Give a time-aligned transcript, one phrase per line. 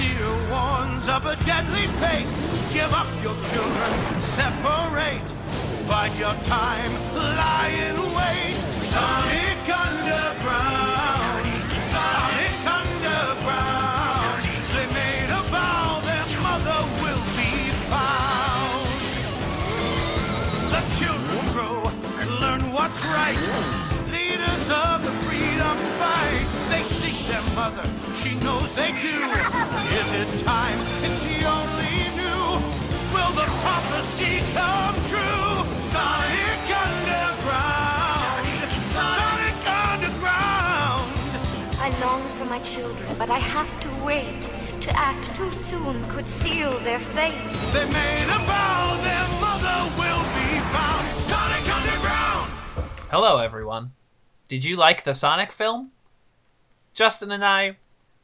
[0.00, 2.32] Seer warns of a deadly fate.
[2.72, 3.92] Give up your children,
[4.22, 5.28] separate.
[5.86, 8.56] Bide your time, lie in wait.
[8.80, 11.44] Sonic Underground.
[11.92, 14.40] Sonic Underground.
[14.72, 17.52] They made a vow their mother will be
[17.92, 18.80] found.
[20.74, 21.76] The children grow,
[22.40, 23.42] learn what's right.
[24.16, 26.48] Leaders of the freedom fight.
[26.70, 27.84] They seek their mother,
[28.90, 29.18] they do.
[29.98, 30.78] Is it time?
[31.02, 32.46] If she only knew.
[33.14, 35.64] Will the prophecy come true?
[35.94, 38.46] Sonic Underground.
[38.94, 41.10] Sonic Underground.
[41.78, 44.48] I long for my children, but I have to wait.
[44.80, 47.34] To act too soon could seal their fate.
[47.72, 51.06] They made a vow their mother will be found.
[51.20, 52.50] Sonic Underground.
[53.10, 53.92] Hello, everyone.
[54.48, 55.90] Did you like the Sonic film?
[56.94, 57.76] Justin and I,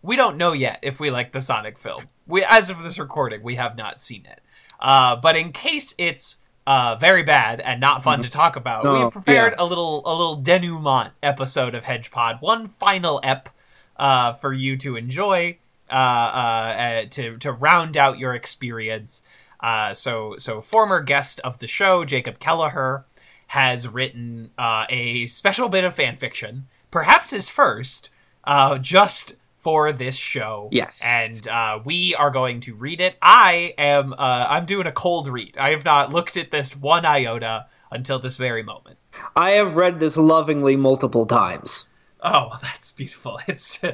[0.06, 2.04] we don't know yet if we like the Sonic film.
[2.26, 4.40] We, as of this recording, we have not seen it.
[4.80, 9.02] Uh, but in case it's uh, very bad and not fun to talk about, Oh,
[9.04, 9.64] we've prepared yeah.
[9.64, 13.48] a little a little denouement episode of Hedgepod, one final ep
[13.96, 15.58] uh, for you to enjoy
[15.90, 19.22] uh, uh, uh, to to round out your experience.
[19.60, 23.04] Uh, so so former guest of the show, Jacob Kelleher,
[23.48, 28.10] has written uh, a special bit of fan fiction, perhaps his first,
[28.44, 29.36] uh, just
[29.66, 30.68] for this show.
[30.70, 31.02] Yes.
[31.04, 33.16] and uh, we are going to read it.
[33.20, 35.58] I am uh, I'm doing a cold read.
[35.58, 38.96] I have not looked at this one iota until this very moment.
[39.34, 41.86] I have read this lovingly multiple times.
[42.22, 43.40] Oh, that's beautiful.
[43.48, 43.92] It's uh,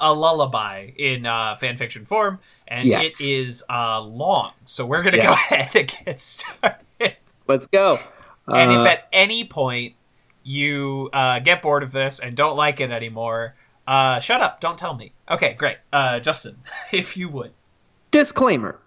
[0.00, 3.20] a lullaby in uh, fan fiction form, and Yes.
[3.20, 4.52] it is uh, long.
[4.64, 5.50] So we're going to Yes.
[5.50, 7.16] go ahead and get started.
[7.46, 7.98] Let's go.
[8.46, 9.92] and Uh, if at any point
[10.42, 13.54] you uh, get bored of this and don't like it anymore,
[13.86, 14.60] uh, shut up.
[14.60, 15.12] Don't tell me.
[15.30, 15.78] Okay, great.
[15.92, 16.56] Uh, Justin,
[16.92, 17.52] if you would.
[18.10, 18.78] Disclaimer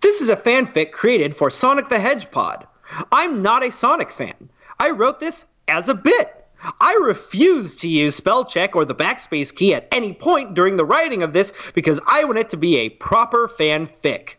[0.00, 2.66] This is a fanfic created for Sonic the Hedgepod.
[3.10, 4.50] I'm not a Sonic fan.
[4.78, 6.34] I wrote this as a bit.
[6.80, 10.84] I refuse to use spell check or the backspace key at any point during the
[10.84, 14.34] writing of this because I want it to be a proper fanfic.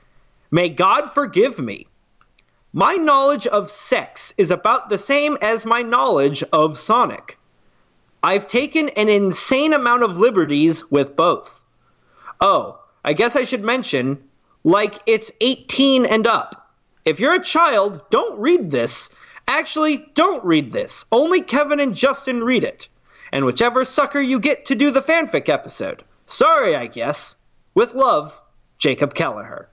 [0.52, 1.88] May God forgive me.
[2.74, 7.39] My knowledge of sex is about the same as my knowledge of Sonic.
[8.22, 11.62] I've taken an insane amount of liberties with both.
[12.42, 14.22] Oh, I guess I should mention,
[14.64, 16.74] like it's 18 and up.
[17.06, 19.10] If you're a child, don't read this.
[19.48, 21.06] Actually, don't read this.
[21.12, 22.88] Only Kevin and Justin read it.
[23.32, 26.04] And whichever sucker you get to do the fanfic episode.
[26.26, 27.38] Sorry, I guess.
[27.74, 28.40] With love,
[28.78, 29.70] Jacob Kelleher.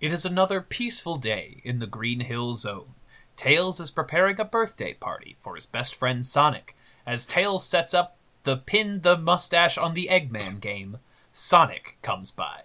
[0.00, 2.94] It is another peaceful day in the Green Hill Zone.
[3.34, 6.76] Tails is preparing a birthday party for his best friend Sonic.
[7.08, 10.98] As Tails sets up the pin the mustache on the Eggman game,
[11.32, 12.64] Sonic comes by.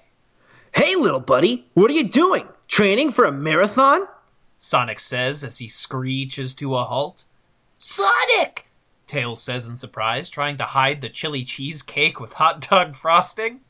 [0.76, 2.50] Hey, little buddy, what are you doing?
[2.68, 4.06] Training for a marathon?
[4.58, 7.24] Sonic says as he screeches to a halt.
[7.78, 8.66] Sonic!
[9.08, 13.62] Tails says in surprise, trying to hide the chili cheesecake with hot dog frosting.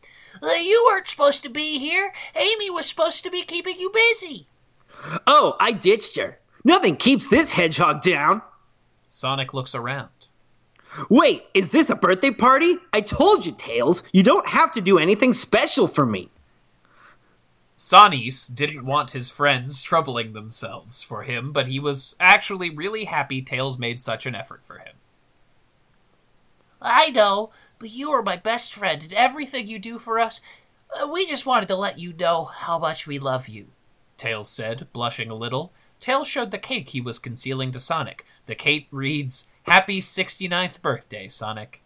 [0.41, 2.15] Uh, you weren't supposed to be here.
[2.35, 4.47] Amy was supposed to be keeping you busy.
[5.27, 6.39] Oh, I ditched her.
[6.63, 8.41] Nothing keeps this hedgehog down.
[9.07, 10.09] Sonic looks around.
[11.09, 12.77] Wait, is this a birthday party?
[12.93, 16.29] I told you, Tails, you don't have to do anything special for me.
[17.75, 23.41] Sonis didn't want his friends troubling themselves for him, but he was actually really happy
[23.41, 24.95] Tails made such an effort for him.
[26.81, 30.41] I know, but you are my best friend, and everything you do for us,
[31.01, 33.69] uh, we just wanted to let you know how much we love you.
[34.17, 35.73] Tails said, blushing a little.
[35.99, 38.25] Tails showed the cake he was concealing to Sonic.
[38.45, 41.81] The cake reads, Happy 69th birthday, Sonic.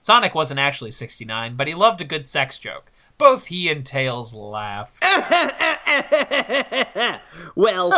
[0.00, 2.90] Sonic wasn't actually 69, but he loved a good sex joke.
[3.16, 5.04] Both he and Tails laughed.
[7.54, 7.90] well,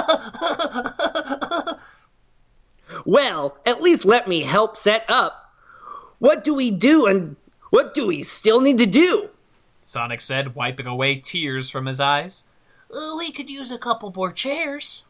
[3.07, 5.55] well, at least let me help set up.
[6.19, 7.37] What do we do and
[7.71, 9.31] what do we still need to do?
[9.83, 12.45] Sonic said, wiping away tears from his eyes.
[12.95, 15.04] Uh, we could use a couple more chairs.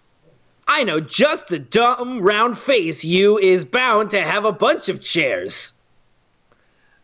[0.66, 5.02] I know just the dumb round face you is bound to have a bunch of
[5.02, 5.74] chairs.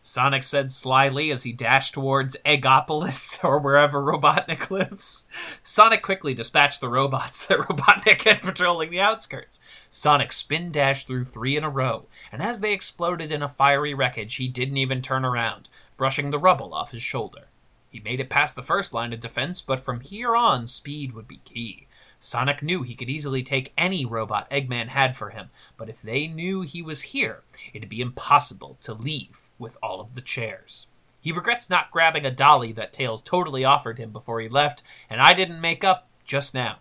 [0.03, 5.25] Sonic said slyly as he dashed towards Eggopolis, or wherever Robotnik lives.
[5.61, 9.59] Sonic quickly dispatched the robots that Robotnik had patrolling the outskirts.
[9.91, 13.93] Sonic spin dashed through three in a row, and as they exploded in a fiery
[13.93, 17.47] wreckage, he didn't even turn around, brushing the rubble off his shoulder.
[17.87, 21.27] He made it past the first line of defense, but from here on, speed would
[21.27, 21.87] be key.
[22.23, 26.27] Sonic knew he could easily take any robot Eggman had for him, but if they
[26.27, 27.41] knew he was here,
[27.73, 30.85] it'd be impossible to leave with all of the chairs.
[31.19, 35.19] He regrets not grabbing a dolly that Tails totally offered him before he left, and
[35.19, 36.77] I didn't make up just now.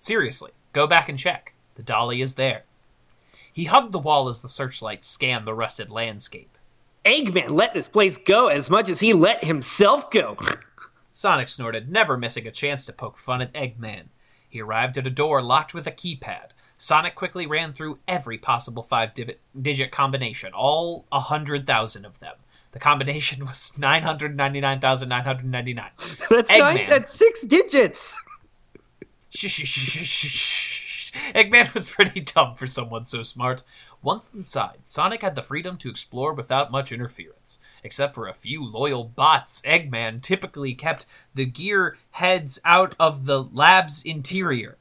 [0.00, 1.54] Seriously, go back and check.
[1.76, 2.64] The dolly is there.
[3.52, 6.58] He hugged the wall as the searchlight scanned the rusted landscape.
[7.04, 10.36] Eggman let this place go as much as he let himself go.
[11.12, 14.06] Sonic snorted, never missing a chance to poke fun at Eggman.
[14.50, 16.50] He arrived at a door locked with a keypad.
[16.76, 19.12] Sonic quickly ran through every possible five
[19.60, 22.34] digit combination, all a hundred thousand of them.
[22.72, 25.90] The combination was 999,999.
[26.28, 28.16] That's nine, that's six digits.
[29.30, 30.26] Shh, shh, shh, shh, shh,
[31.34, 33.62] Eggman was pretty dumb for someone so smart.
[34.02, 37.58] Once inside, Sonic had the freedom to explore without much interference.
[37.82, 43.42] Except for a few loyal bots, Eggman typically kept the gear heads out of the
[43.42, 44.76] lab's interior.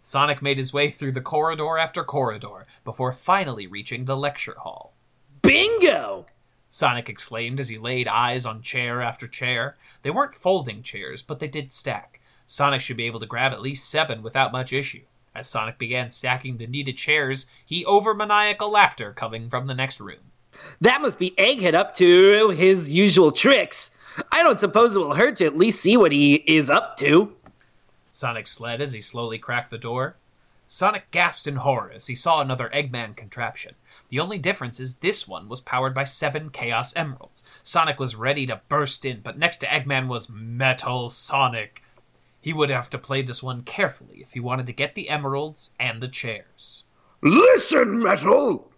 [0.00, 4.94] Sonic made his way through the corridor after corridor before finally reaching the lecture hall.
[5.42, 6.26] Bingo!
[6.68, 9.76] Sonic exclaimed as he laid eyes on chair after chair.
[10.02, 12.20] They weren't folding chairs, but they did stack.
[12.46, 15.04] Sonic should be able to grab at least seven without much issue.
[15.38, 20.00] As Sonic began stacking the needed chairs, he over maniacal laughter coming from the next
[20.00, 20.32] room.
[20.80, 23.92] That must be Egghead up to his usual tricks.
[24.32, 27.36] I don't suppose it will hurt to at least see what he is up to.
[28.10, 30.16] Sonic sled as he slowly cracked the door.
[30.66, 33.76] Sonic gasped in horror as he saw another Eggman contraption.
[34.08, 37.44] The only difference is this one was powered by seven Chaos Emeralds.
[37.62, 41.84] Sonic was ready to burst in, but next to Eggman was Metal Sonic.
[42.40, 45.72] He would have to play this one carefully if he wanted to get the emeralds
[45.78, 46.84] and the chairs.
[47.22, 48.70] Listen, Metal!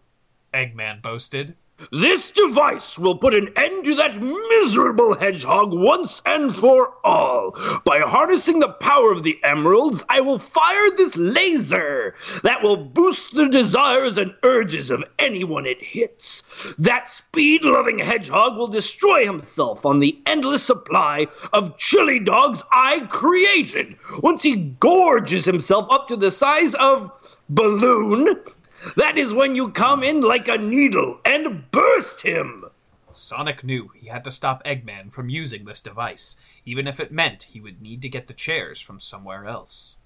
[0.53, 1.57] Eggman boasted.
[1.93, 7.53] This device will put an end to that miserable hedgehog once and for all.
[7.85, 13.35] By harnessing the power of the emeralds, I will fire this laser that will boost
[13.35, 16.43] the desires and urges of anyone it hits.
[16.79, 23.01] That speed loving hedgehog will destroy himself on the endless supply of chili dogs I
[23.09, 27.11] created once he gorges himself up to the size of
[27.49, 28.37] balloon
[28.97, 32.65] that is when you come in like a needle and burst him.
[33.11, 37.45] Sonic knew he had to stop Eggman from using this device, even if it meant
[37.45, 39.97] he would need to get the chairs from somewhere else.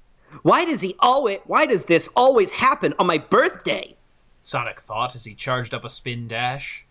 [0.43, 3.97] Why does he always why does this always happen on my birthday?
[4.41, 6.87] Sonic thought as he charged up a spin dash.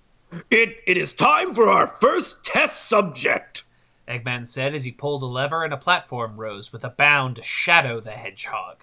[0.49, 3.63] It it is time for our first test subject.
[4.07, 7.43] Eggman said as he pulled a lever and a platform rose with a bound to
[7.43, 8.82] shadow the hedgehog.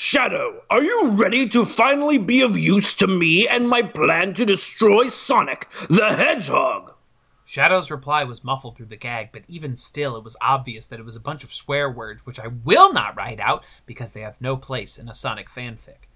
[0.00, 4.46] Shadow, are you ready to finally be of use to me and my plan to
[4.46, 6.94] destroy Sonic the Hedgehog?
[7.44, 11.04] Shadow's reply was muffled through the gag, but even still, it was obvious that it
[11.04, 14.40] was a bunch of swear words, which I will not write out because they have
[14.40, 16.08] no place in a Sonic fanfic.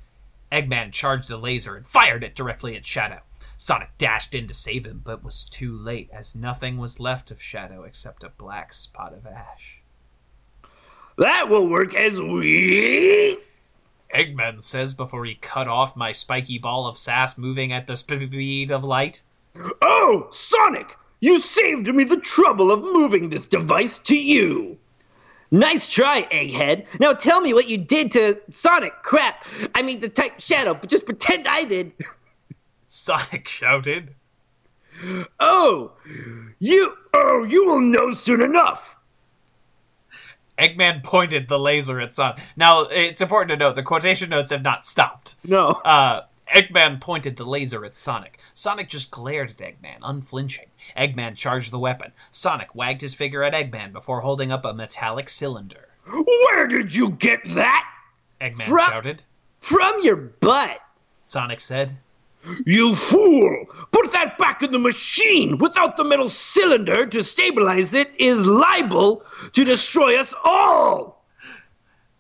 [0.51, 3.21] Eggman charged the laser and fired it directly at Shadow.
[3.59, 7.43] Sonic dashed in to save him, but was too late, as nothing was left of
[7.43, 9.83] Shadow except a black spot of ash.
[11.19, 13.37] That will work as we.
[14.15, 18.71] Eggman says before he cut off my spiky ball of sass moving at the speed
[18.71, 19.23] of light.
[19.83, 20.97] Oh, Sonic!
[21.21, 24.79] You saved me the trouble of moving this device to you.
[25.51, 26.87] Nice try, Egghead.
[27.01, 28.93] Now tell me what you did to Sonic.
[29.03, 29.45] Crap.
[29.75, 31.93] I mean the type Shadow, but just pretend I did.
[32.89, 34.15] Sonic shouted.
[35.41, 35.93] Oh,
[36.59, 36.95] you.
[37.15, 38.97] Oh, you will know soon enough.
[40.59, 42.41] Eggman pointed the laser at Sonic.
[42.57, 45.35] Now, it's important to note the quotation notes have not stopped.
[45.45, 45.69] No.
[45.85, 46.23] Uh,
[46.55, 48.39] Eggman pointed the laser at Sonic.
[48.53, 50.67] Sonic just glared at Eggman, unflinching.
[50.97, 52.13] Eggman charged the weapon.
[52.31, 55.89] Sonic wagged his finger at Eggman before holding up a metallic cylinder.
[56.07, 57.89] Where did you get that?
[58.41, 59.23] Eggman Fru- shouted.
[59.59, 60.79] From your butt.
[61.21, 61.97] Sonic said.
[62.67, 63.67] You fool!
[63.91, 65.59] Put that back in the machine!
[65.59, 71.25] Without the metal cylinder to stabilize it is liable to destroy us all!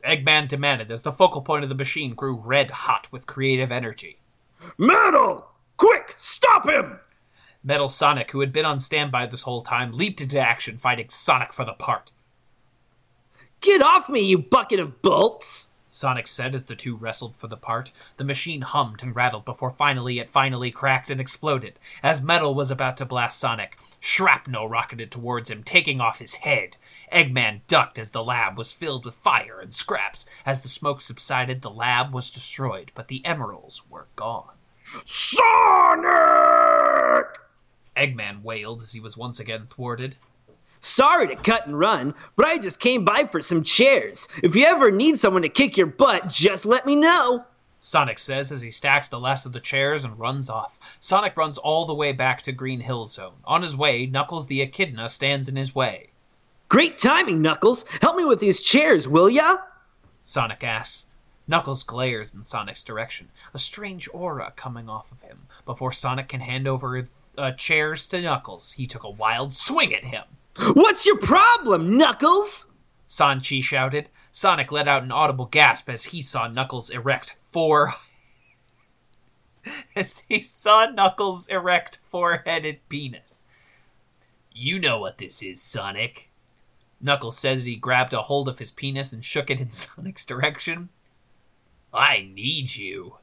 [0.04, 4.18] Eggman demanded as the focal point of the machine grew red hot with creative energy.
[4.78, 5.46] Metal!
[5.76, 7.00] Quick, stop him!
[7.62, 11.52] Metal Sonic, who had been on standby this whole time, leaped into action, fighting Sonic
[11.52, 12.12] for the part.
[13.60, 15.70] Get off me, you bucket of bolts.
[15.94, 17.92] Sonic said as the two wrestled for the part.
[18.16, 21.78] The machine hummed and rattled before finally it finally cracked and exploded.
[22.02, 26.78] As metal was about to blast Sonic, shrapnel rocketed towards him, taking off his head.
[27.12, 30.26] Eggman ducked as the lab was filled with fire and scraps.
[30.44, 34.54] As the smoke subsided, the lab was destroyed, but the emeralds were gone.
[35.04, 35.44] Sonic!
[37.96, 40.16] Eggman wailed as he was once again thwarted.
[40.84, 44.28] Sorry to cut and run, but I just came by for some chairs.
[44.42, 47.46] If you ever need someone to kick your butt, just let me know.
[47.80, 50.78] Sonic says as he stacks the last of the chairs and runs off.
[51.00, 53.36] Sonic runs all the way back to Green Hill Zone.
[53.46, 56.10] On his way, Knuckles the Echidna stands in his way.
[56.68, 57.86] Great timing, Knuckles.
[58.02, 59.56] Help me with these chairs, will ya?
[60.22, 61.06] Sonic asks.
[61.48, 65.46] Knuckles glares in Sonic's direction, a strange aura coming off of him.
[65.64, 70.04] Before Sonic can hand over uh, chairs to Knuckles, he took a wild swing at
[70.04, 70.24] him.
[70.74, 72.68] What's your problem, Knuckles?
[73.06, 74.08] Sanchi shouted.
[74.30, 77.92] Sonic let out an audible gasp as he saw Knuckles erect four.
[79.96, 83.46] as he saw Knuckles erect four-headed penis.
[84.52, 86.30] You know what this is, Sonic.
[87.00, 90.24] Knuckles says as he grabbed a hold of his penis and shook it in Sonic's
[90.24, 90.88] direction.
[91.92, 93.18] I need you,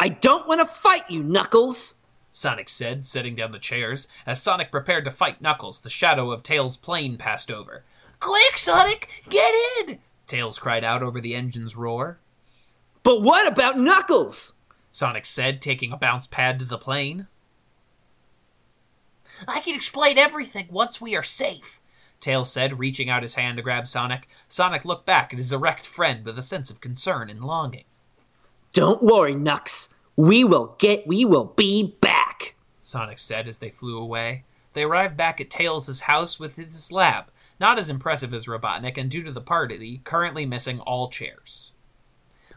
[0.00, 1.94] I don't want to fight you, Knuckles.
[2.30, 4.06] Sonic said, setting down the chairs.
[4.24, 7.84] As Sonic prepared to fight Knuckles, the shadow of Tails' plane passed over.
[8.20, 9.98] Quick, Sonic, get in!
[10.26, 12.18] Tails cried out over the engine's roar.
[13.02, 14.52] But what about Knuckles?
[14.90, 17.26] Sonic said, taking a bounce pad to the plane.
[19.48, 21.80] I can explain everything once we are safe.
[22.20, 24.28] Tails said, reaching out his hand to grab Sonic.
[24.46, 27.84] Sonic looked back at his erect friend with a sense of concern and longing.
[28.72, 29.88] Don't worry, Knux.
[30.16, 32.09] We will get, we will be back.
[32.80, 34.44] Sonic said as they flew away.
[34.72, 37.26] They arrived back at Tails' house with his lab,
[37.60, 41.72] not as impressive as Robotnik, and due to the party, currently missing all chairs.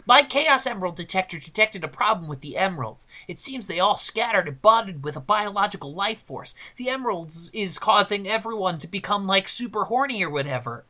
[0.06, 3.08] My Chaos Emerald detector detected a problem with the emeralds.
[3.28, 6.56] It seems they all scattered and bonded with a biological life force.
[6.76, 10.84] The emeralds is causing everyone to become like super horny or whatever.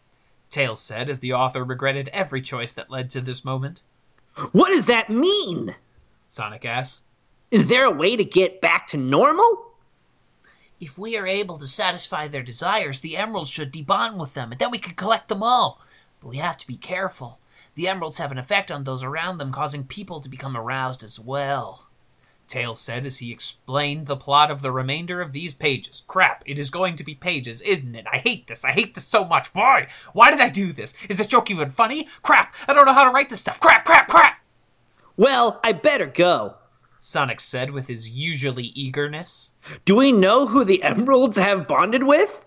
[0.49, 3.83] Tails said as the author regretted every choice that led to this moment.
[4.51, 5.75] What does that mean?
[6.25, 7.03] Sonic asked.
[7.53, 9.73] Is there a way to get back to normal?
[10.79, 14.59] If we are able to satisfy their desires, the emeralds should debond with them, and
[14.59, 15.79] then we can collect them all.
[16.19, 17.37] But we have to be careful.
[17.75, 21.19] The emeralds have an effect on those around them, causing people to become aroused as
[21.19, 21.85] well.
[22.47, 26.01] Tails said as he explained the plot of the remainder of these pages.
[26.07, 28.07] Crap, it is going to be pages, isn't it?
[28.11, 28.65] I hate this.
[28.65, 29.53] I hate this so much.
[29.53, 29.89] Why?
[30.13, 30.95] Why did I do this?
[31.07, 32.07] Is this joke even funny?
[32.23, 33.59] Crap, I don't know how to write this stuff.
[33.59, 34.39] Crap, crap, crap!
[35.15, 36.55] Well, I better go.
[37.05, 39.51] Sonic said with his usually eagerness.
[39.83, 42.45] Do we know who the emeralds have bonded with?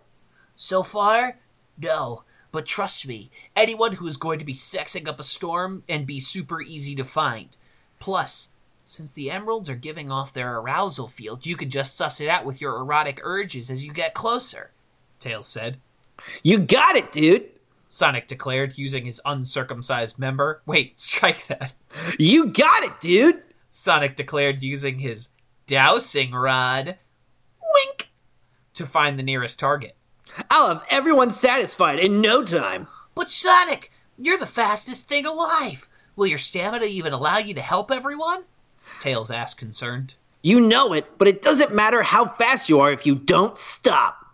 [0.54, 1.36] So far,
[1.76, 2.24] no.
[2.52, 6.20] But trust me, anyone who is going to be sexing up a storm and be
[6.20, 7.54] super easy to find.
[7.98, 8.48] Plus,
[8.82, 12.46] since the emeralds are giving off their arousal field, you can just suss it out
[12.46, 14.70] with your erotic urges as you get closer.
[15.18, 15.76] Tails said.
[16.42, 17.50] You got it, dude.
[17.90, 20.62] Sonic declared using his uncircumcised member.
[20.64, 21.74] Wait, strike that.
[22.18, 23.42] You got it, dude.
[23.76, 25.28] Sonic declared using his
[25.66, 26.96] dowsing rod.
[27.74, 28.08] Wink!
[28.72, 29.94] To find the nearest target.
[30.50, 32.88] I'll have everyone satisfied in no time.
[33.14, 35.90] But Sonic, you're the fastest thing alive.
[36.16, 38.44] Will your stamina even allow you to help everyone?
[38.98, 40.14] Tails asked, concerned.
[40.40, 44.24] You know it, but it doesn't matter how fast you are if you don't stop.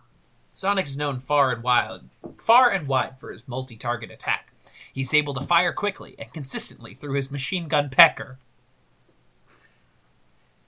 [0.53, 1.99] Sonic's known far and wide,
[2.37, 4.53] far and wide for his multi-target attack.
[4.93, 8.37] He's able to fire quickly and consistently through his machine gun pecker.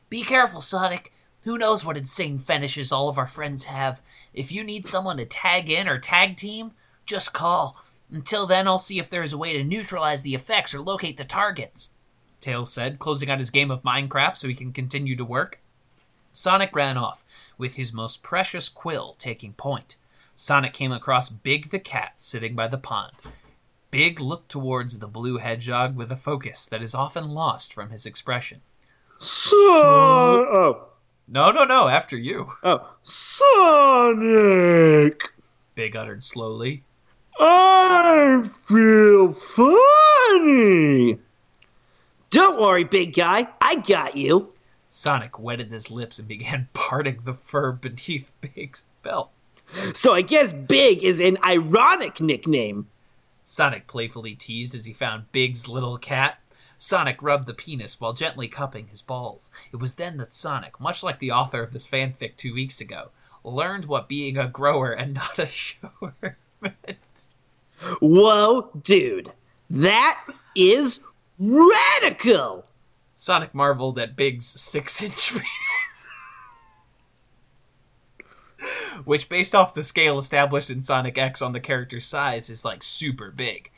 [0.09, 1.11] Be careful, Sonic.
[1.41, 4.01] Who knows what insane finishes all of our friends have?
[4.33, 6.71] If you need someone to tag in or tag team,
[7.05, 7.83] just call.
[8.11, 11.17] Until then, I'll see if there is a way to neutralize the effects or locate
[11.17, 11.91] the targets.
[12.39, 15.59] Tails said, closing out his game of Minecraft so he can continue to work.
[16.31, 17.23] Sonic ran off,
[17.57, 19.95] with his most precious quill taking point.
[20.35, 23.13] Sonic came across Big the cat sitting by the pond.
[23.89, 28.05] Big looked towards the blue hedgehog with a focus that is often lost from his
[28.05, 28.61] expression.
[29.19, 30.87] So- oh,
[31.27, 32.87] No, no, no, after you, oh,
[33.85, 35.21] Sonic,
[35.75, 36.83] Big uttered slowly.
[37.39, 41.17] I feel funny.
[42.29, 43.47] Don't worry, big guy.
[43.61, 44.53] I got you.
[44.89, 49.31] Sonic wetted his lips and began parting the fur beneath Big's belt.
[49.93, 52.87] So I guess Big is an ironic nickname.
[53.43, 56.39] Sonic playfully teased as he found Big's little cat.
[56.77, 59.51] Sonic rubbed the penis while gently cupping his balls.
[59.71, 63.09] It was then that Sonic, much like the author of this fanfic two weeks ago,
[63.43, 67.27] learned what being a grower and not a shower meant.
[67.99, 69.31] Whoa, dude.
[69.69, 70.23] That
[70.55, 70.99] is
[71.39, 72.65] radical.
[73.15, 76.07] Sonic marveled at Big's six inch penis.
[79.03, 82.81] Which, based off the scale established in Sonic X on the character's size, is like
[82.83, 83.71] super big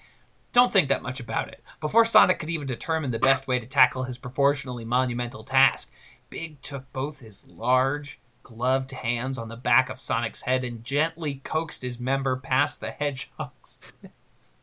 [0.57, 1.63] don't think that much about it.
[1.79, 5.91] Before Sonic could even determine the best way to tackle his proportionally monumental task,
[6.31, 11.41] Big took both his large, gloved hands on the back of Sonic's head and gently
[11.43, 14.61] coaxed his member past the hedgehog's nest.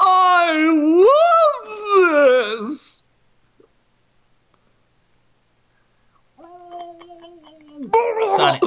[0.00, 0.52] I
[1.04, 3.04] love this!
[8.36, 8.62] Sonic.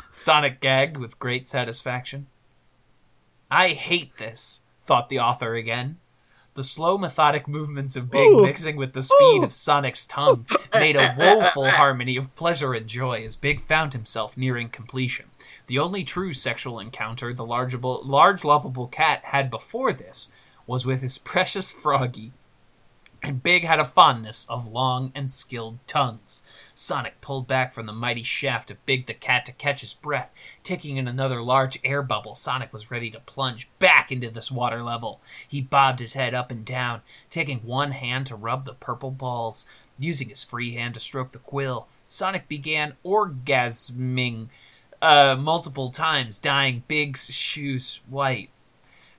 [0.10, 2.28] Sonic gagged with great satisfaction.
[3.50, 5.98] I hate this, thought the author again.
[6.54, 8.42] The slow, methodic movements of Big Ooh.
[8.42, 13.24] mixing with the speed of Sonic's tongue made a woeful harmony of pleasure and joy
[13.24, 15.26] as Big found himself nearing completion.
[15.68, 20.30] The only true sexual encounter the largeable, large, lovable cat had before this
[20.66, 22.32] was with his precious Froggy,
[23.22, 26.42] and Big had a fondness of long and skilled tongues.
[26.74, 30.32] Sonic pulled back from the mighty shaft of Big the Cat to catch his breath.
[30.62, 34.82] Taking in another large air bubble, Sonic was ready to plunge back into this water
[34.82, 35.20] level.
[35.46, 39.66] He bobbed his head up and down, taking one hand to rub the purple balls.
[39.98, 44.46] Using his free hand to stroke the quill, Sonic began orgasming
[45.02, 48.50] uh, multiple times, dyeing Big's shoes white.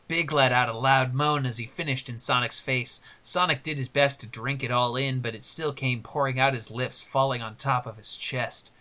[0.10, 3.00] Big let out a loud moan as he finished in Sonic's face.
[3.22, 6.56] Sonic did his best to drink it all in, but it still came pouring out
[6.56, 8.72] his lips, falling on top of his chest.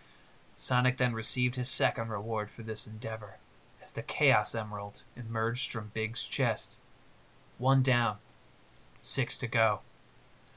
[0.54, 3.37] Sonic then received his second reward for this endeavor,
[3.82, 6.80] as the Chaos Emerald emerged from Big's chest.
[7.58, 8.16] One down,
[8.99, 9.80] six to go.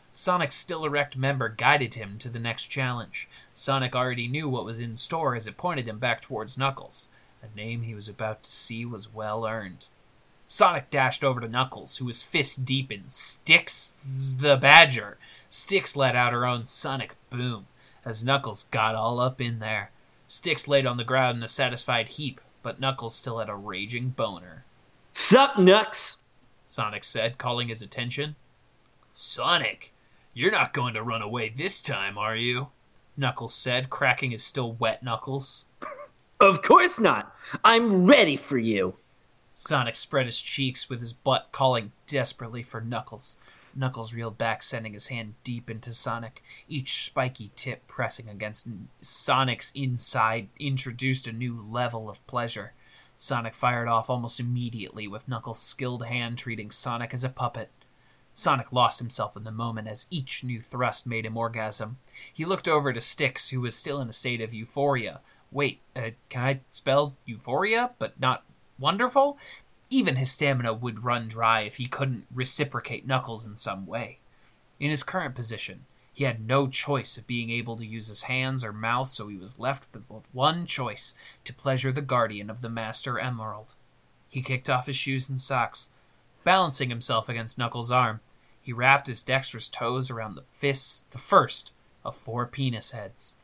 [0.10, 3.28] Sonic's still erect member guided him to the next challenge.
[3.51, 7.10] Sonic already knew what was in store as it pointed him back towards Knuckles.
[7.44, 9.88] A name he was about to see was well earned.
[10.51, 15.17] Sonic dashed over to Knuckles, who was fist deep in Sticks the Badger.
[15.48, 17.67] Sticks let out her own sonic boom
[18.03, 19.91] as Knuckles got all up in there.
[20.27, 24.10] Sticks laid on the ground in a satisfied heap, but Knuckles still had a raging
[24.10, 24.65] boner.
[25.13, 26.17] Sup, Knux?
[26.65, 28.36] Sonic said, calling his attention.
[29.13, 29.93] Sonic,
[30.34, 32.67] you're not going to run away this time, are you?
[33.15, 35.67] Knuckles said, cracking his still wet knuckles.
[36.41, 37.34] Of course not.
[37.63, 38.96] I'm ready for you.
[39.53, 43.38] Sonic spread his cheeks with his butt calling desperately for Knuckles.
[43.75, 46.41] Knuckles reeled back, sending his hand deep into Sonic.
[46.69, 48.69] Each spiky tip pressing against
[49.02, 52.71] Sonic's inside introduced a new level of pleasure.
[53.17, 57.71] Sonic fired off almost immediately, with Knuckles' skilled hand treating Sonic as a puppet.
[58.34, 61.97] Sonic lost himself in the moment as each new thrust made him orgasm.
[62.34, 65.19] He looked over to Sticks, who was still in a state of euphoria.
[65.52, 68.45] Wait, uh, can I spell euphoria, but not
[68.82, 69.38] wonderful?
[69.89, 74.20] Even his stamina would run dry if he couldn't reciprocate Knuckles in some way.
[74.80, 78.63] In his current position, he had no choice of being able to use his hands
[78.63, 81.13] or mouth, so he was left with one choice
[81.46, 83.76] to pleasure the guardian of the Master Emerald.
[84.28, 85.89] He kicked off his shoes and socks.
[86.44, 88.20] Balancing himself against Knuckles' arm,
[88.62, 93.36] he wrapped his dexterous toes around the fists, the first of four penis heads.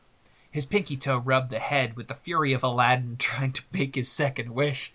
[0.50, 4.10] His pinky toe rubbed the head with the fury of Aladdin trying to make his
[4.10, 4.92] second wish.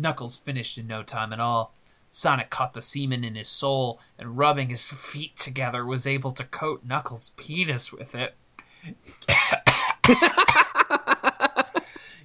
[0.00, 1.74] Knuckles finished in no time at all.
[2.10, 6.44] Sonic caught the semen in his soul and, rubbing his feet together, was able to
[6.44, 8.34] coat Knuckles' penis with it.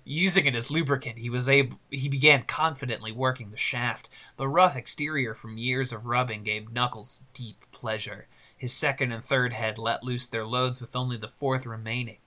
[0.07, 4.09] Using it as lubricant, he was able he began confidently working the shaft.
[4.37, 8.27] The rough exterior from years of rubbing gave Knuckles deep pleasure.
[8.55, 12.17] His second and third head let loose their loads with only the fourth remaining.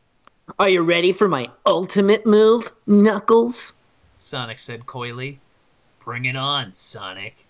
[0.59, 3.75] Are you ready for my ultimate move, Knuckles?
[4.21, 5.41] Sonic said coyly.
[6.01, 7.47] Bring it on, Sonic.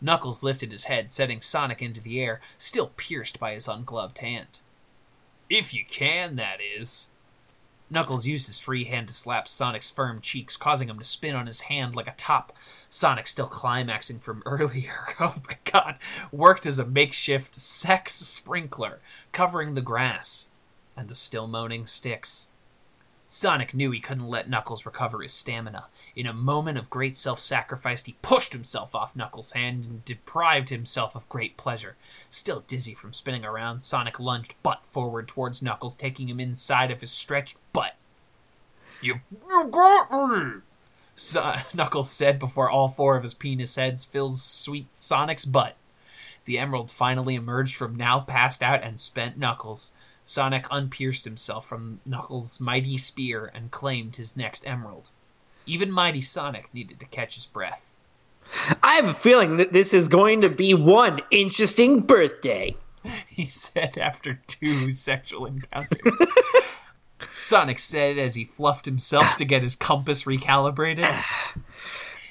[0.00, 4.60] Knuckles lifted his head, setting Sonic into the air, still pierced by his ungloved hand.
[5.50, 7.08] If you can, that is.
[7.90, 11.46] Knuckles used his free hand to slap Sonic's firm cheeks, causing him to spin on
[11.46, 12.56] his hand like a top.
[12.88, 15.98] Sonic, still climaxing from earlier, oh my god,
[16.30, 19.00] worked as a makeshift sex sprinkler,
[19.32, 20.48] covering the grass
[20.96, 22.46] and the still moaning Sticks.
[23.34, 25.86] Sonic knew he couldn't let Knuckles recover his stamina.
[26.14, 30.68] In a moment of great self sacrifice, he pushed himself off Knuckles' hand and deprived
[30.68, 31.96] himself of great pleasure.
[32.28, 37.00] Still dizzy from spinning around, Sonic lunged butt forward towards Knuckles, taking him inside of
[37.00, 37.96] his stretched butt.
[39.00, 40.60] You, you got me!
[41.16, 45.76] So- Knuckles said before all four of his penis heads filled sweet Sonic's butt.
[46.44, 49.94] The emerald finally emerged from now passed out and spent Knuckles.
[50.24, 55.10] Sonic unpierced himself from Knuckles' mighty spear and claimed his next emerald.
[55.66, 57.94] Even mighty Sonic needed to catch his breath.
[58.82, 62.76] I have a feeling that this is going to be one interesting birthday.
[63.26, 66.20] He said after two sexual encounters.
[67.36, 71.12] Sonic said as he fluffed himself to get his compass recalibrated.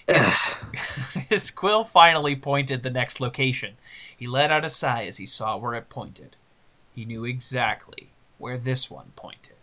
[0.08, 0.34] His,
[1.30, 3.76] his quill finally pointed the next location.
[4.18, 6.36] He let out a sigh as he saw where it pointed.
[6.94, 9.56] He knew exactly where this one pointed.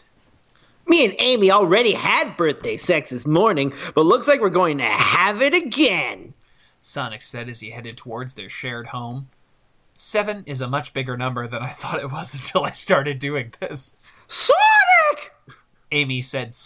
[0.87, 4.85] Me and Amy already had birthday sex this morning, but looks like we're going to
[4.85, 6.33] have it again.
[6.81, 9.29] Sonic said as he headed towards their shared home.
[9.93, 13.53] Seven is a much bigger number than I thought it was until I started doing
[13.61, 13.97] this.
[14.29, 15.35] Sonic!
[15.91, 16.57] Amy said,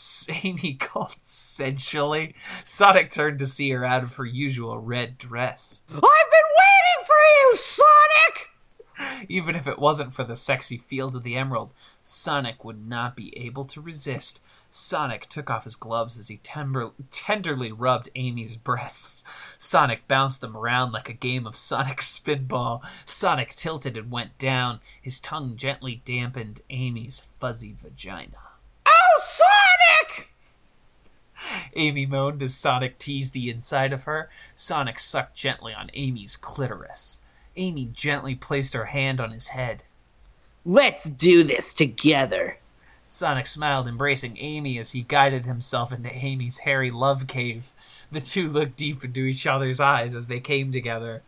[0.44, 2.34] Amy called sensually.
[2.64, 5.82] Sonic turned to see her out of her usual red dress.
[5.88, 8.51] I've been waiting for you, Sonic!
[9.28, 13.36] Even if it wasn't for the sexy field of the emerald, Sonic would not be
[13.38, 14.42] able to resist.
[14.68, 19.24] Sonic took off his gloves as he tember- tenderly rubbed Amy's breasts.
[19.58, 22.82] Sonic bounced them around like a game of Sonic Spinball.
[23.04, 24.80] Sonic tilted and went down.
[25.00, 28.38] His tongue gently dampened Amy's fuzzy vagina.
[28.86, 30.32] Oh, Sonic!
[31.74, 34.30] Amy moaned as Sonic teased the inside of her.
[34.54, 37.20] Sonic sucked gently on Amy's clitoris.
[37.56, 39.84] Amy gently placed her hand on his head.
[40.64, 42.58] Let's do this together.
[43.08, 47.74] Sonic smiled, embracing Amy as he guided himself into Amy's hairy love cave.
[48.10, 51.22] The two looked deep into each other's eyes as they came together.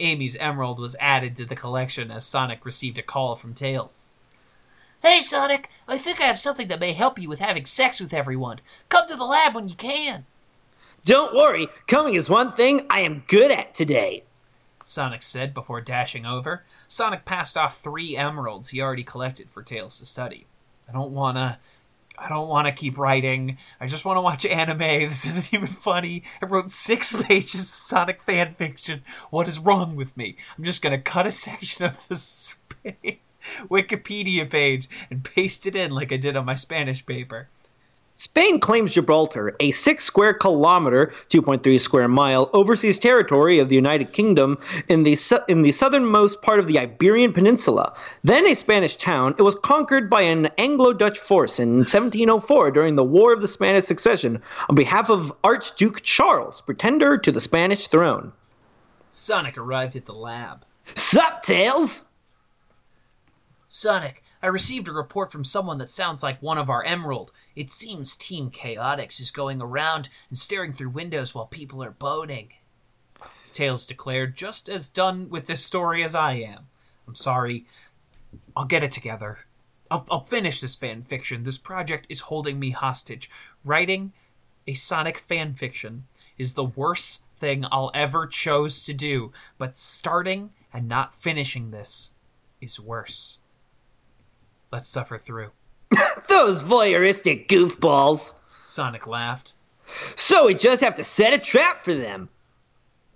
[0.00, 4.08] Amy's emerald was added to the collection as Sonic received a call from Tails.
[5.02, 8.12] Hey, Sonic, I think I have something that may help you with having sex with
[8.12, 8.60] everyone.
[8.88, 10.26] Come to the lab when you can.
[11.04, 14.24] Don't worry, coming is one thing I am good at today.
[14.90, 16.64] Sonic said before dashing over.
[16.86, 20.46] Sonic passed off three emeralds he already collected for Tails to study.
[20.88, 21.58] I don't wanna.
[22.18, 23.56] I don't want to keep writing.
[23.80, 24.78] I just want to watch anime.
[25.08, 26.24] This isn't even funny.
[26.42, 29.02] I wrote six pages of Sonic fan fiction.
[29.30, 30.36] What is wrong with me?
[30.58, 32.54] I'm just gonna cut a section of the
[33.68, 37.48] Wikipedia page and paste it in like I did on my Spanish paper.
[38.20, 44.12] Spain claims Gibraltar, a 6 square kilometer, 2.3 square mile overseas territory of the United
[44.12, 47.94] Kingdom in the su- in the southernmost part of the Iberian Peninsula.
[48.22, 53.02] Then a Spanish town, it was conquered by an Anglo-Dutch force in 1704 during the
[53.02, 58.32] War of the Spanish Succession on behalf of Archduke Charles, pretender to the Spanish throne.
[59.08, 60.66] Sonic arrived at the lab.
[60.94, 62.04] Sup, Tails?
[63.66, 67.30] Sonic, I received a report from someone that sounds like one of our Emerald.
[67.54, 72.52] It seems Team Chaotix is going around and staring through windows while people are boning.
[73.52, 76.68] Tails declared, just as done with this story as I am.
[77.06, 77.66] I'm sorry.
[78.56, 79.40] I'll get it together.
[79.90, 81.42] I'll, I'll finish this fan fiction.
[81.42, 83.28] This project is holding me hostage.
[83.64, 84.12] Writing
[84.66, 86.04] a Sonic fan fiction
[86.38, 92.12] is the worst thing I'll ever chose to do, but starting and not finishing this
[92.60, 93.39] is worse.
[94.72, 95.50] Let's suffer through.
[96.28, 98.34] Those voyeuristic goofballs.
[98.64, 99.54] Sonic laughed.
[100.14, 102.28] So we just have to set a trap for them.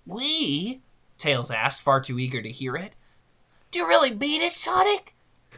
[0.07, 0.81] We?
[1.17, 2.97] Tails asked, far too eager to hear it.
[3.71, 5.15] Do you really mean it, Sonic?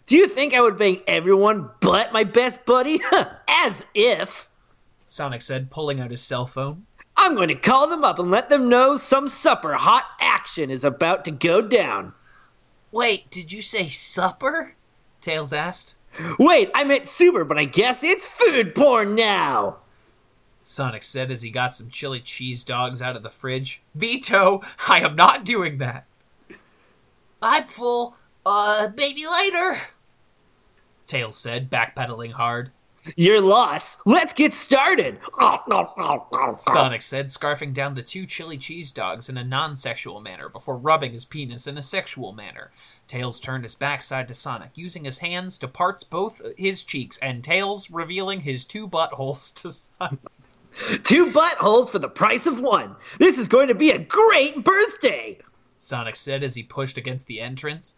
[0.06, 3.00] Do you think I would bang everyone but my best buddy?
[3.48, 4.48] As if.
[5.04, 6.86] Sonic said, pulling out his cell phone.
[7.16, 10.84] I'm going to call them up and let them know some supper hot action is
[10.84, 12.12] about to go down.
[12.92, 14.75] Wait, did you say supper?
[15.26, 15.96] Tails asked.
[16.38, 19.78] Wait, I meant super, but I guess it's food porn now.
[20.62, 23.82] Sonic said as he got some chili cheese dogs out of the fridge.
[23.96, 24.62] Veto!
[24.86, 26.06] I am not doing that.
[27.42, 28.14] I'm full.
[28.46, 29.78] Uh, maybe later.
[31.08, 32.70] Tails said, backpedaling hard.
[33.14, 33.98] Your loss.
[34.04, 35.18] Let's get started.
[36.58, 40.76] Sonic said, scarfing down the two chili cheese dogs in a non sexual manner before
[40.76, 42.72] rubbing his penis in a sexual manner.
[43.06, 47.44] Tails turned his backside to Sonic, using his hands to parts both his cheeks, and
[47.44, 50.20] Tails revealing his two buttholes to Sonic.
[51.04, 52.96] Two buttholes for the price of one.
[53.18, 55.38] This is going to be a great birthday.
[55.78, 57.96] Sonic said as he pushed against the entrance.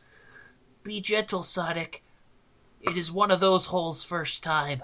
[0.85, 2.05] Be gentle, Sonic.
[2.81, 4.83] It is one of those holes first time.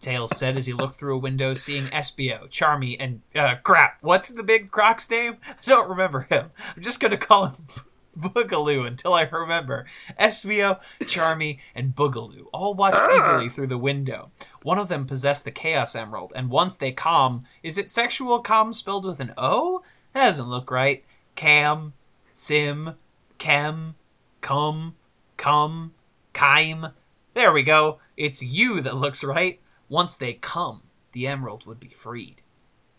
[0.00, 3.96] Tails said as he looked through a window, seeing Espio, Charmy, and uh, crap.
[4.02, 5.38] What's the big croc's name?
[5.48, 6.50] I don't remember him.
[6.76, 7.64] I'm just gonna call him
[8.18, 9.86] Boogaloo until I remember.
[10.20, 14.30] Espio, Charmy, and Boogaloo all watched eagerly through the window.
[14.62, 18.74] One of them possessed the Chaos Emerald, and once they calm, is it sexual calm
[18.74, 19.82] spelled with an O?
[20.12, 21.02] That doesn't look right.
[21.34, 21.94] Cam,
[22.34, 22.94] Sim,
[23.38, 23.94] Chem,
[24.42, 24.96] Cum,
[25.38, 25.94] Cum,
[26.34, 26.92] Kime.
[27.34, 27.98] There we go.
[28.16, 29.60] It's you that looks right.
[29.88, 32.42] Once they come, the emerald would be freed.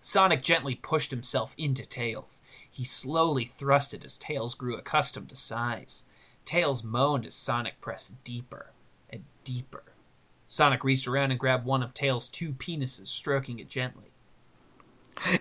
[0.02, 2.41] Sonic gently pushed himself into Tails.
[2.69, 6.04] He slowly thrusted as Tails grew accustomed to size.
[6.43, 8.71] Tails moaned as Sonic pressed deeper
[9.10, 9.84] and deeper.
[10.48, 14.12] Sonic reached around and grabbed one of Tails' two penises, stroking it gently.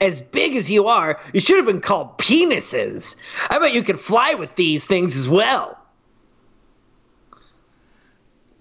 [0.00, 3.16] As big as you are, you should have been called penises.
[3.50, 5.83] I bet you could fly with these things as well.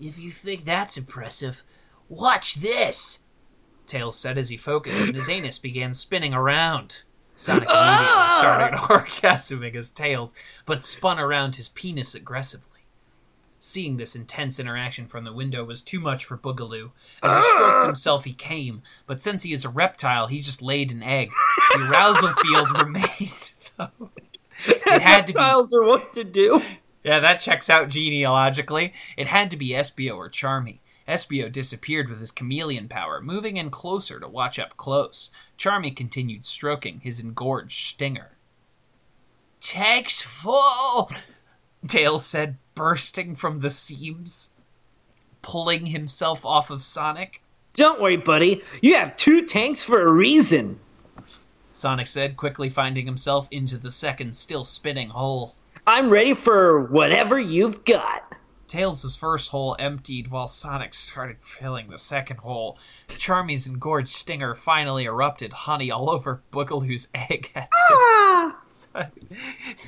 [0.06, 1.64] If you think that's impressive,
[2.10, 3.24] watch this.
[3.86, 7.04] Tails said as he focused and his anus began spinning around.
[7.36, 8.68] Sonic ah!
[8.68, 10.36] immediately started orgasming his tails,
[10.66, 12.70] but spun around his penis aggressively.
[13.60, 16.92] Seeing this intense interaction from the window was too much for Boogaloo.
[17.24, 17.86] As he stroked ah!
[17.86, 21.32] himself, he came, but since he is a reptile, he just laid an egg.
[21.74, 24.10] The arousal field remained, though.
[24.68, 26.62] It had to be Reptiles are what to do.
[27.04, 28.94] Yeah, that checks out genealogically.
[29.18, 30.80] It had to be Espio or Charmy.
[31.08, 35.32] Espio disappeared with his chameleon power, moving in closer to watch up close.
[35.58, 38.38] Charmy continued stroking his engorged stinger.
[39.60, 41.12] Tank's full,
[41.88, 44.52] Tails said, bursting from the seams,
[45.42, 47.42] pulling himself off of Sonic.
[47.74, 48.62] Don't worry, buddy.
[48.82, 50.80] You have two tanks for a reason.
[51.72, 55.56] Sonic said, quickly finding himself into the second still spinning hole.
[55.86, 58.34] I'm ready for whatever you've got.
[58.68, 62.78] Tails' first hole emptied while Sonic started filling the second hole.
[63.10, 67.70] Charmy's engorged stinger finally erupted honey all over Boogaloo's egg at
[68.54, 69.12] sight.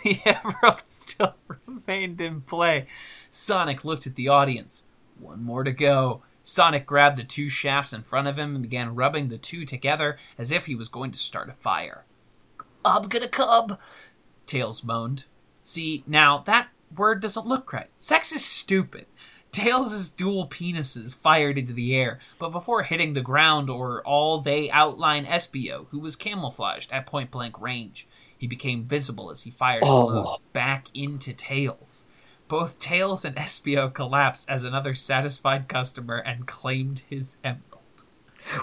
[0.04, 2.88] The emerald still remained in play.
[3.32, 4.84] Sonic looked at the audience.
[5.18, 6.24] One more to go.
[6.44, 10.18] Sonic grabbed the two shafts in front of him and began rubbing the two together
[10.38, 12.04] as if he was going to start a fire.
[12.84, 13.78] I'm gonna come,
[14.46, 15.24] Tails moaned.
[15.66, 17.90] See, now that word doesn't look right.
[17.98, 19.08] Sex is stupid.
[19.52, 24.70] Tails' dual penises fired into the air, but before hitting the ground or all they
[24.70, 28.08] outline Espio, who was camouflaged at point blank range.
[28.38, 30.06] He became visible as he fired his oh.
[30.06, 32.06] load back into Tails.
[32.48, 37.64] Both Tails and Espio collapsed as another satisfied customer and claimed his emerald.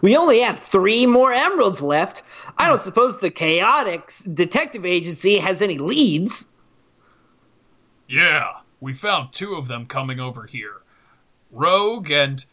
[0.03, 2.23] We only have three more emeralds left.
[2.59, 2.85] I don't hmm.
[2.85, 6.47] suppose the Chaotix Detective Agency has any leads.
[8.12, 10.83] Yeah, we found two of them coming over here.
[11.51, 12.44] Rogue and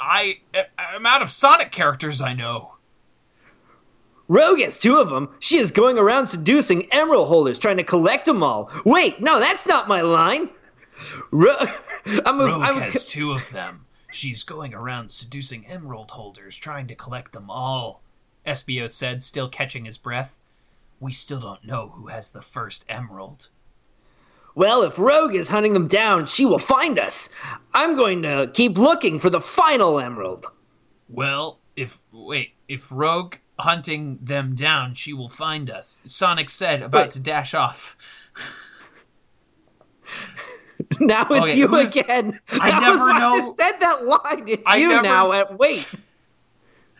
[0.00, 0.40] I
[0.76, 2.74] I'm out of Sonic characters I know.
[4.26, 5.28] Rogue has two of them.
[5.38, 8.68] She is going around seducing emerald holders, trying to collect them all.
[8.84, 10.50] Wait, no, that's not my line.
[11.30, 11.54] Ro-
[12.26, 13.86] I'm a, Rogue I'm a- has two of them.
[14.10, 18.02] She's going around seducing emerald holders, trying to collect them all.
[18.44, 20.36] Espio said, still catching his breath.
[20.98, 23.50] We still don't know who has the first emerald.
[24.56, 27.28] Well, if Rogue is hunting them down, she will find us.
[27.74, 30.46] I'm going to keep looking for the final emerald.
[31.08, 36.00] Well, if wait, if Rogue hunting them down, she will find us.
[36.06, 37.10] Sonic said, about Wait.
[37.12, 37.96] to dash off.
[41.00, 42.38] Now it's Okay, you again.
[42.52, 44.46] I That never know- said that line.
[44.46, 45.32] It's I you never- now.
[45.32, 45.86] At wait.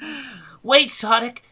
[0.62, 1.44] Wait, Sonic!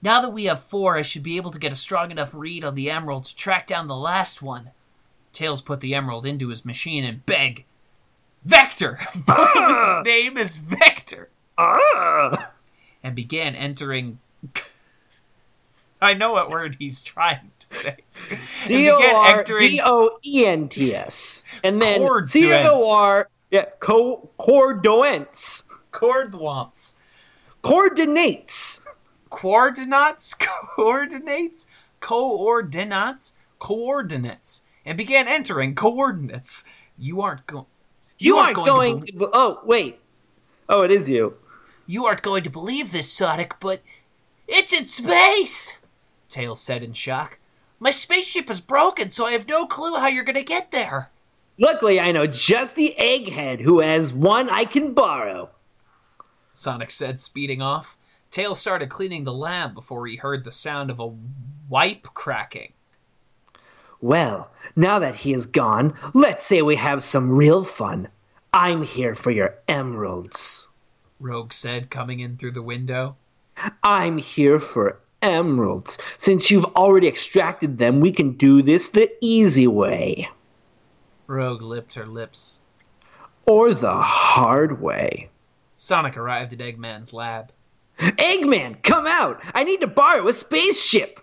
[0.00, 2.64] Now that we have four, I should be able to get a strong enough read
[2.64, 4.70] on the emerald to track down the last one.
[5.36, 7.66] Tails put the emerald into his machine and beg,
[8.42, 8.94] Vector!
[9.12, 11.28] His name is Vector!
[11.58, 12.52] Ah.
[13.02, 14.18] And began entering.
[16.00, 17.96] I know what word he's trying to say.
[18.60, 21.42] C O R D O E N T S.
[21.62, 25.64] And then C O R yeah, co- coordinates.
[25.92, 26.96] Coordinates.
[27.60, 28.82] Coordinates.
[29.28, 30.34] Coordinates?
[30.34, 31.66] Coordinates?
[32.00, 33.34] Coordinates?
[33.58, 34.62] Coordinates.
[34.86, 36.64] And began entering coordinates.
[36.96, 37.66] You aren't going.
[38.18, 39.00] You, aren't going.
[39.00, 39.06] to.
[39.12, 40.00] to be- oh wait.
[40.68, 41.36] Oh, it is you.
[41.86, 43.82] You aren't going to believe this, Sonic, but
[44.48, 45.76] it's in space!
[46.28, 47.38] Tails said in shock.
[47.78, 51.10] My spaceship is broken, so I have no clue how you're gonna get there.
[51.58, 55.50] Luckily, I know just the egghead who has one I can borrow.
[56.52, 57.98] Sonic said, speeding off.
[58.30, 61.12] Tails started cleaning the lab before he heard the sound of a
[61.68, 62.72] wipe cracking.
[64.00, 68.08] Well, now that he is gone, let's say we have some real fun.
[68.52, 70.68] I'm here for your emeralds.
[71.20, 73.16] Rogue said, coming in through the window.
[73.82, 75.98] I'm here for emeralds.
[76.18, 80.28] Since you've already extracted them, we can do this the easy way.
[81.26, 82.60] Rogue lipped her lips.
[83.46, 85.30] Or the hard way.
[85.74, 87.52] Sonic arrived at Eggman's lab.
[87.98, 89.40] Eggman, come out!
[89.54, 91.20] I need to borrow a spaceship!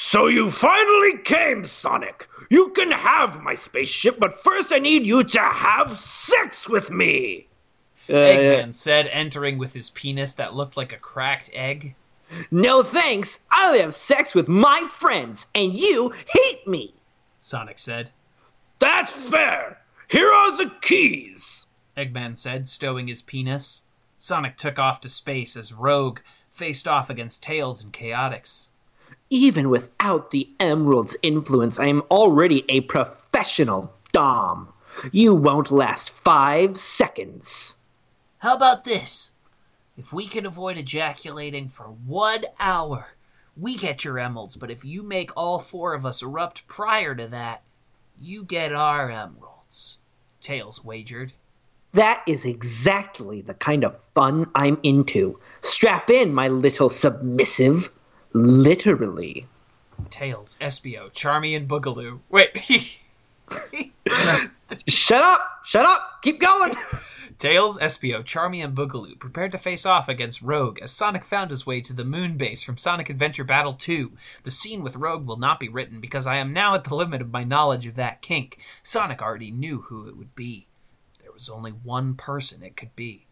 [0.00, 2.28] So you finally came, Sonic.
[2.50, 7.48] You can have my spaceship, but first I need you to have sex with me.
[8.08, 11.96] Uh, Eggman said, entering with his penis that looked like a cracked egg.
[12.52, 13.40] no thanks.
[13.50, 16.94] I'll have sex with my friends, and you hate me.
[17.40, 18.12] Sonic said.
[18.78, 19.80] That's fair.
[20.06, 21.66] Here are the keys.
[21.96, 23.82] Eggman said, stowing his penis.
[24.16, 28.70] Sonic took off to space as Rogue faced off against Tails and Chaotix.
[29.30, 34.72] Even without the emerald's influence, I am already a professional Dom.
[35.12, 37.76] You won't last five seconds.
[38.38, 39.32] How about this?
[39.98, 43.16] If we can avoid ejaculating for one hour,
[43.56, 47.26] we get your emeralds, but if you make all four of us erupt prior to
[47.26, 47.62] that,
[48.20, 49.98] you get our emeralds.
[50.40, 51.34] Tails wagered.
[51.92, 55.38] That is exactly the kind of fun I'm into.
[55.60, 57.90] Strap in, my little submissive.
[58.38, 59.46] Literally.
[60.10, 62.20] Tails, Espio, Charmy, and Boogaloo.
[62.28, 62.56] Wait,
[64.86, 65.40] Shut up!
[65.64, 66.22] Shut up!
[66.22, 66.76] Keep going!
[67.38, 71.66] Tails, Espio, Charmy, and Boogaloo prepared to face off against Rogue as Sonic found his
[71.66, 74.12] way to the moon base from Sonic Adventure Battle 2.
[74.44, 77.20] The scene with Rogue will not be written because I am now at the limit
[77.20, 78.58] of my knowledge of that kink.
[78.84, 80.68] Sonic already knew who it would be.
[81.20, 83.26] There was only one person it could be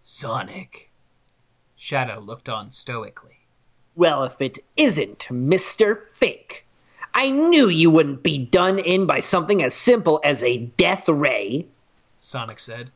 [0.00, 0.90] Sonic.
[1.76, 3.37] Shadow looked on stoically.
[3.98, 6.08] Well, if it isn't Mr.
[6.12, 6.64] Fake.
[7.14, 11.66] I knew you wouldn't be done in by something as simple as a death ray.
[12.20, 12.92] Sonic said.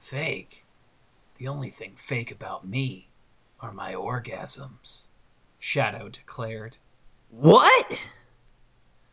[0.00, 0.64] Fake?
[1.36, 3.10] The only thing fake about me
[3.60, 5.04] are my orgasms.
[5.60, 6.78] Shadow declared.
[7.30, 8.00] What?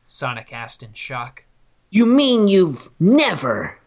[0.08, 1.44] Sonic asked in shock.
[1.92, 3.78] You mean you've never?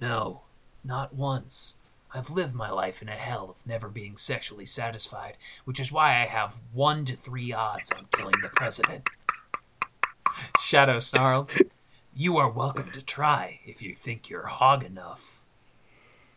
[0.00, 0.40] No,
[0.82, 1.76] not once.
[2.16, 6.22] I've lived my life in a hell of never being sexually satisfied, which is why
[6.22, 9.06] I have one to three odds on killing the president.
[10.58, 11.52] Shadow snarled.
[12.14, 15.42] You are welcome to try if you think you're hog enough.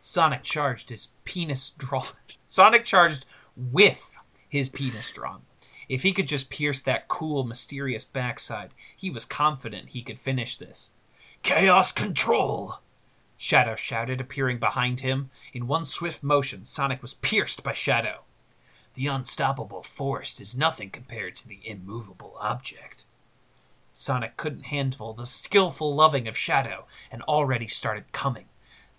[0.01, 2.07] Sonic charged his penis draw.
[2.45, 4.11] Sonic charged with
[4.49, 5.43] his penis drawn.
[5.87, 10.57] If he could just pierce that cool, mysterious backside, he was confident he could finish
[10.57, 10.91] this.
[11.41, 12.79] Chaos Control!
[13.41, 15.29] Shadow shouted, appearing behind him.
[15.53, 18.23] In one swift motion, Sonic was pierced by Shadow.
[18.95, 23.05] The unstoppable force is nothing compared to the immovable object.
[23.93, 28.47] Sonic couldn't handle the skillful loving of Shadow and already started coming.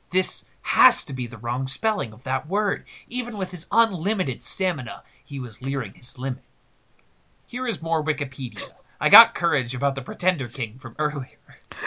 [0.09, 2.85] This has to be the wrong spelling of that word.
[3.09, 6.45] Even with his unlimited stamina, he was nearing his limit.
[7.47, 8.67] Here is more Wikipedia.
[9.03, 11.39] I got courage about the Pretender King from earlier.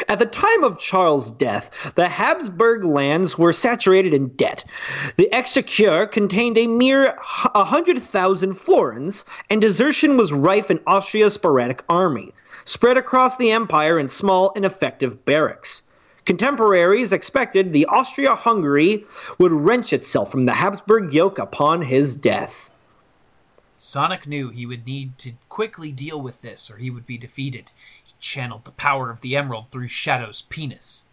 [0.09, 4.63] At the time of Charles' death, the Habsburg lands were saturated in debt.
[5.17, 7.15] The exchequer contained a mere
[7.51, 12.31] 100,000 florins, and desertion was rife in Austria's sporadic army,
[12.65, 15.83] spread across the empire in small, ineffective barracks.
[16.25, 19.05] Contemporaries expected the Austria Hungary
[19.37, 22.71] would wrench itself from the Habsburg yoke upon his death.
[23.75, 27.71] Sonic knew he would need to quickly deal with this or he would be defeated.
[28.03, 31.05] He channeled the power of the emerald through Shadow's penis.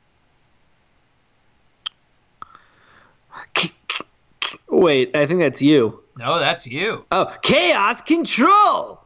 [4.68, 6.02] Wait, I think that's you.
[6.16, 7.06] No, that's you.
[7.10, 9.00] Oh, chaos control!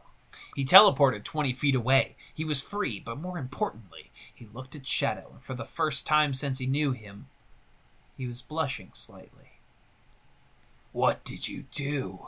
[0.55, 2.15] He teleported 20 feet away.
[2.33, 6.33] He was free, but more importantly, he looked at Shadow, and for the first time
[6.33, 7.27] since he knew him,
[8.17, 9.59] he was blushing slightly.
[10.91, 12.27] What did you do?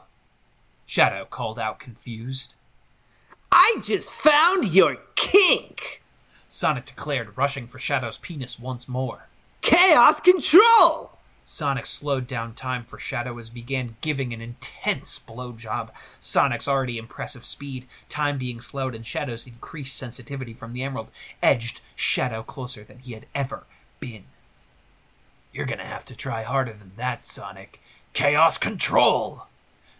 [0.87, 2.55] Shadow called out, confused.
[3.51, 6.01] I just found your kink!
[6.47, 9.27] Sonic declared, rushing for Shadow's penis once more.
[9.61, 11.11] Chaos control!
[11.43, 15.89] Sonic slowed down time for Shadow as he began giving an intense blowjob.
[16.21, 21.11] Sonic's already impressive speed, time being slowed, and Shadow's increased sensitivity from the emerald
[21.43, 23.65] edged Shadow closer than he had ever
[23.99, 24.23] been.
[25.51, 27.81] You're gonna have to try harder than that, Sonic.
[28.13, 29.47] Chaos control!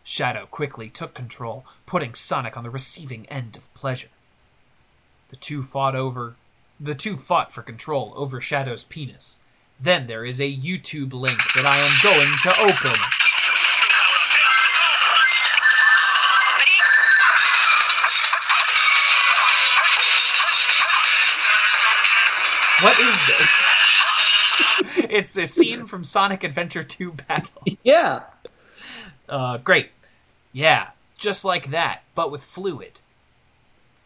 [0.08, 4.08] Shadow quickly took control, putting Sonic on the receiving end of pleasure.
[5.30, 6.38] The two fought over
[6.80, 9.41] the two fought for control over Shadow's penis.
[9.80, 12.98] Then there is a YouTube link that I am going to open.
[22.82, 23.63] What is this?
[25.10, 27.63] it's a scene from Sonic Adventure 2 Battle.
[27.84, 28.24] Yeah.
[29.28, 29.89] Uh, great.
[30.58, 30.88] Yeah,
[31.20, 33.00] just like that, but with fluid.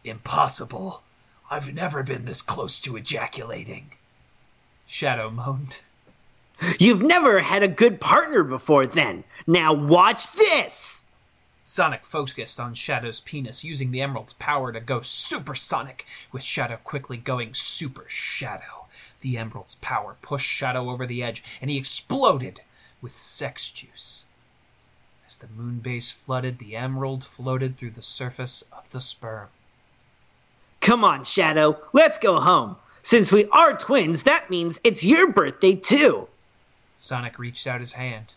[0.04, 1.02] Impossible.
[1.50, 3.92] I've never been this close to ejaculating.
[4.86, 5.80] Shadow moaned.
[6.78, 9.24] You've never had a good partner before then.
[9.46, 11.04] Now watch this!
[11.64, 17.16] Sonic focused on Shadow's penis, using the Emerald's power to go supersonic, with Shadow quickly
[17.16, 18.88] going super Shadow.
[19.22, 22.60] The Emerald's power pushed Shadow over the edge, and he exploded
[23.00, 24.26] with sex juice.
[25.32, 29.48] As the moon base flooded, the Emerald floated through the surface of the sperm.
[30.82, 32.76] Come on, Shadow, let's go home.
[33.00, 36.28] Since we are twins, that means it's your birthday too.
[36.96, 38.34] Sonic reached out his hand.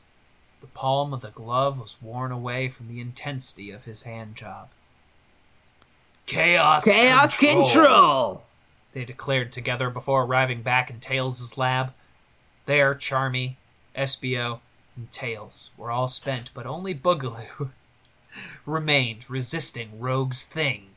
[0.61, 4.69] The palm of the glove was worn away from the intensity of his hand job.
[6.27, 7.65] Chaos, Chaos control.
[7.65, 8.43] control!
[8.93, 11.93] They declared together before arriving back in Tails' lab.
[12.65, 13.55] There, Charmy,
[13.97, 14.61] Espio,
[14.95, 17.71] and Tails were all spent, but only Boogaloo
[18.65, 20.87] remained resisting Rogue's thing.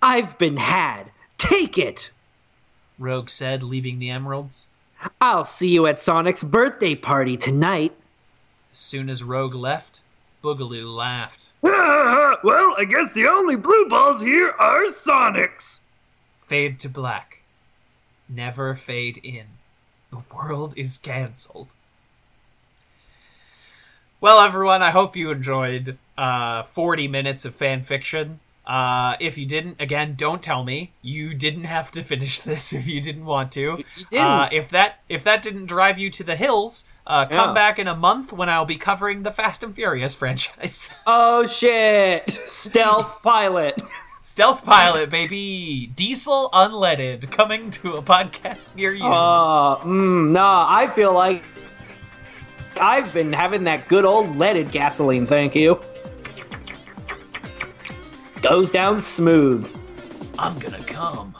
[0.00, 1.10] I've been had.
[1.38, 2.10] Take it!
[2.98, 4.68] Rogue said, leaving the emeralds.
[5.20, 7.92] I'll see you at Sonic's birthday party tonight.
[8.70, 10.02] As soon as Rogue left,
[10.42, 11.52] Boogaloo laughed.
[11.62, 15.80] well, I guess the only blue balls here are Sonic's.
[16.42, 17.42] Fade to black.
[18.28, 19.46] Never fade in.
[20.10, 21.74] The world is cancelled.
[24.22, 28.38] Well, everyone, I hope you enjoyed uh, 40 minutes of fan fiction.
[28.64, 30.92] Uh, if you didn't, again, don't tell me.
[31.02, 33.60] You didn't have to finish this if you didn't want to.
[33.60, 34.24] You didn't.
[34.24, 37.54] Uh, if that if that didn't drive you to the hills, uh, come Yeah.
[37.54, 40.88] back in a month when I'll be covering the Fast and Furious franchise.
[41.04, 42.38] Oh shit!
[42.46, 43.82] Stealth pilot.
[44.24, 49.04] Stealth Pilot, baby, diesel unleaded, coming to a podcast near you.
[49.04, 51.42] Uh, mm, nah, I feel like
[52.80, 55.78] I've been having that good old leaded gasoline, thank you.
[58.42, 59.70] Goes down smooth.
[60.38, 61.34] I'm gonna come.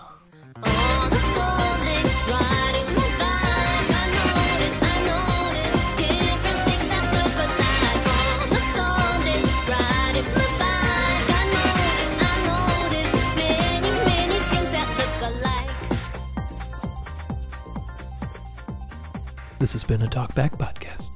[0.56, 8.06] On the Sunday, riding my bike, I noticed, I noticed different things that look alike.
[8.38, 9.40] On the Sunday,
[9.72, 15.74] riding my bike, I noticed, I noticed many, many things that look alike.
[19.58, 21.11] This has been a Talkback Podcast.